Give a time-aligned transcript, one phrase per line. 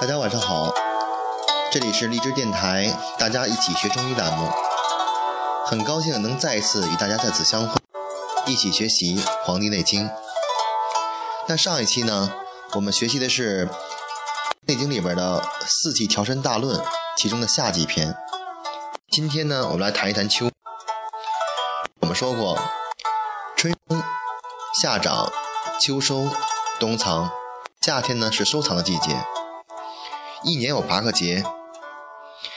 [0.00, 0.72] 大家晚上好，
[1.70, 4.50] 这里是荔枝电台，大家一起学中医栏目，
[5.66, 7.76] 很高兴能再一次与大家在此相会，
[8.46, 10.08] 一起学习《黄帝内经》。
[11.48, 12.32] 那上一期呢，
[12.72, 13.66] 我们学习的是
[14.66, 16.80] 《内经》里边的《四季调身大论》
[17.18, 18.16] 其中的夏季篇。
[19.10, 20.50] 今天呢，我们来谈一谈秋。
[22.00, 22.58] 我们说过，
[23.54, 24.02] 春生、
[24.80, 25.30] 夏长、
[25.78, 26.26] 秋收、
[26.78, 27.30] 冬藏，
[27.82, 29.22] 夏天呢是收藏的季节。
[30.42, 31.44] 一年有八个节，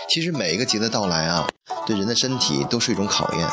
[0.09, 1.49] 其实每一个节的到来啊，
[1.85, 3.47] 对人的身体都是一种考验。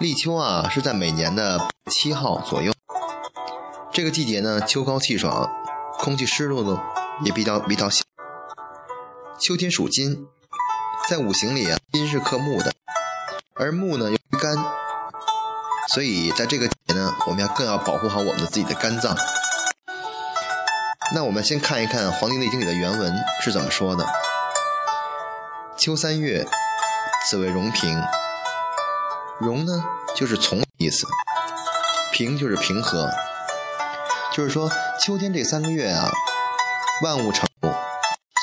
[0.00, 2.72] 立秋啊，是在每年的七号左右。
[3.92, 5.46] 这个季节呢，秋高气爽，
[5.98, 6.80] 空气湿度呢
[7.22, 8.02] 也比较比较小。
[9.38, 10.26] 秋天属金，
[11.10, 12.72] 在五行里啊，金是克木的，
[13.56, 14.56] 而木呢又干，
[15.92, 19.14] 所以在这个节呢，我们要更要保护好我们的自己的肝脏。
[21.14, 24.06] 那我们先看一看《黄帝内经》里的原文是怎么说的
[25.76, 26.46] ：“秋三月，
[27.28, 28.02] 此为荣平。
[29.38, 29.84] 荣呢，
[30.16, 31.06] 就是从意思；
[32.12, 33.10] 平就是平和。
[34.32, 36.10] 就是说，秋天这三个月啊，
[37.02, 37.74] 万物成熟，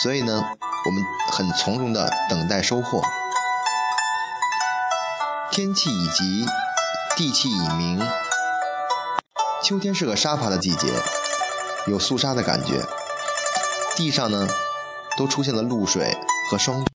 [0.03, 0.43] 所以呢，
[0.85, 3.01] 我们很从容的等待收获。
[5.49, 6.45] 天气已急，
[7.17, 7.99] 地气已明。
[9.63, 10.93] 秋天是个沙发的季节。”
[11.87, 12.85] 有肃杀的感觉，
[13.95, 14.47] 地上呢
[15.17, 16.15] 都出现了露水
[16.49, 16.85] 和霜。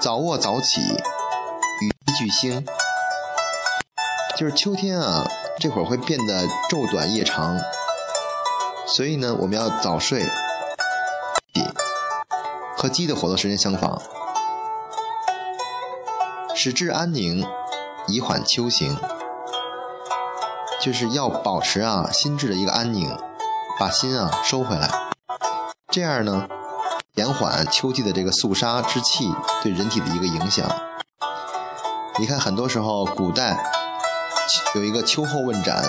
[0.00, 2.64] 早卧早起，雨滴俱兴。
[4.36, 5.26] 就是秋天啊，
[5.58, 7.58] 这会儿会变得昼短夜长，
[8.86, 10.24] 所以呢，我们要早睡，
[12.76, 14.02] 和鸡的活动时间相仿，
[16.54, 17.46] 使志安宁，
[18.08, 18.94] 以缓秋行。
[20.86, 23.12] 就是要保持啊心智的一个安宁，
[23.76, 24.88] 把心啊收回来，
[25.90, 26.46] 这样呢，
[27.16, 30.64] 延缓秋季的这个肃杀之气对人体的一个影响。
[32.20, 33.58] 你看，很多时候古代
[34.76, 35.84] 有一个秋后问斩，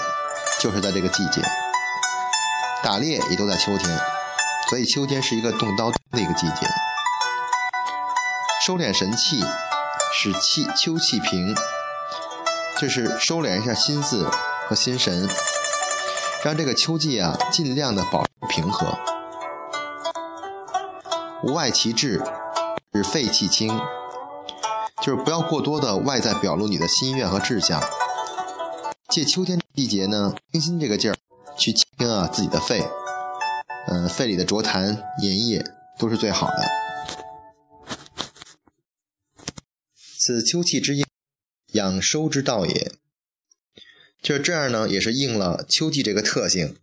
[0.59, 1.43] 就是在这个季节，
[2.81, 3.99] 打猎也都在秋天，
[4.67, 6.65] 所以秋天是一个动刀的一个季节。
[8.65, 9.45] 收敛神气，
[10.11, 11.55] 使气秋气平，
[12.81, 14.27] 就是收敛一下心思。
[14.67, 15.29] 和心神，
[16.43, 18.97] 让这个秋季啊尽量的保持平和，
[21.41, 22.21] 无外其志，
[22.93, 23.79] 使肺气清，
[25.01, 27.81] 就是不要过多的外在表露你的心愿和志向。
[29.09, 31.15] 借秋天季节呢，清心这个劲儿
[31.57, 32.83] 去清啊自己的肺，
[33.87, 35.63] 嗯，肺里的浊痰盐液
[35.97, 36.65] 都是最好的。
[39.95, 41.05] 此秋气之应，
[41.71, 42.91] 养收之道也。
[44.27, 46.75] 就这样呢，也是应了秋季这个特性，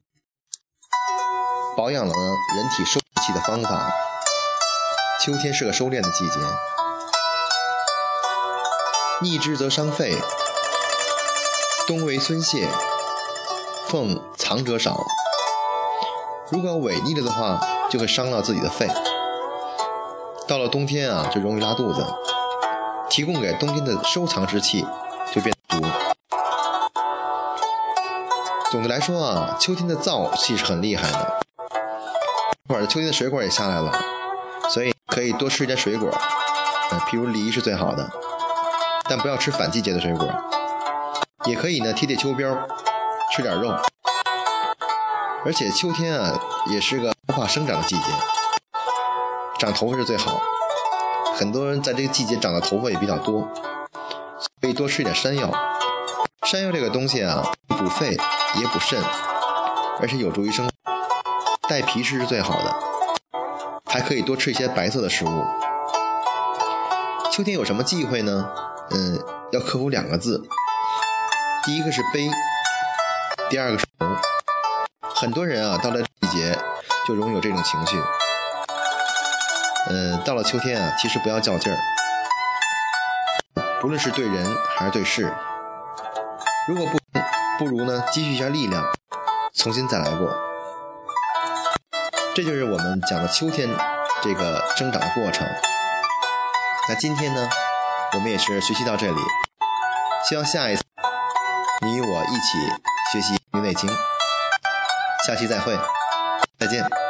[1.77, 2.15] 保养了
[2.56, 3.93] 人体收气的方法。
[5.21, 6.41] 秋天是个收敛的季节，
[9.21, 10.16] 逆之则伤肺。
[11.87, 12.66] 冬为孙泄，
[13.88, 15.05] 奉藏者少。
[16.50, 18.88] 如果违逆了的话，就会伤到自己的肺。
[20.49, 22.06] 到了冬天啊，就容易拉肚子。
[23.11, 24.82] 提供给冬天的收藏之气
[28.74, 31.40] 总的来说啊，秋天的燥气是很厉害的。
[32.68, 33.92] 一会儿秋天的水果也下来了，
[34.68, 36.08] 所以可以多吃一点水果，
[36.90, 38.10] 呃，譬如梨是最好的，
[39.08, 40.28] 但不要吃反季节的水果。
[41.44, 42.66] 也可以呢，贴贴秋膘，
[43.30, 43.72] 吃点肉。
[45.44, 46.36] 而且秋天啊，
[46.72, 48.02] 也是个头发生长的季节，
[49.60, 50.40] 长头发是最好。
[51.36, 53.48] 很多人在这个季节长的头发也比较多，
[54.60, 55.48] 可以多吃一点山药。
[56.43, 57.43] 山药这个东西啊，
[57.84, 58.16] 补肺。
[58.56, 59.02] 也补肾，
[60.00, 60.70] 而且有助于生。
[61.69, 62.72] 带皮吃是最好的，
[63.84, 65.44] 还可以多吃一些白色的食物。
[67.32, 68.48] 秋天有什么忌讳呢？
[68.92, 69.20] 嗯，
[69.50, 70.40] 要克服两个字，
[71.64, 72.31] 第一个是悲，
[73.50, 74.06] 第二个是愁。
[75.16, 76.56] 很多人啊，到了季节
[77.08, 78.00] 就容易有这种情绪。
[79.90, 81.78] 嗯，到了秋天啊，其实不要较劲儿，
[83.80, 84.46] 不论是对人
[84.76, 85.34] 还是对事，
[86.69, 87.03] 如果不。
[87.56, 88.84] 不如呢，积蓄一下力量，
[89.54, 90.34] 重新再来过。
[92.34, 93.68] 这就是我们讲的秋天
[94.22, 95.46] 这个生长的过程。
[96.88, 97.48] 那今天呢，
[98.14, 99.20] 我们也是学习到这里，
[100.28, 100.82] 希望下一次
[101.82, 102.58] 你与我一起
[103.12, 103.88] 学习《内经》。
[105.26, 105.78] 下期再会，
[106.58, 107.03] 再见。